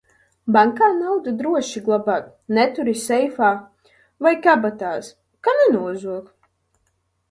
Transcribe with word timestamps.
Bankā 0.55 0.87
naudu 1.01 1.33
droši 1.41 1.83
glabāt, 1.91 2.33
neturi 2.59 2.97
seifā 3.05 3.53
vai 4.27 4.35
kabatās, 4.49 5.15
ka 5.47 5.59
nenozog! 5.65 6.39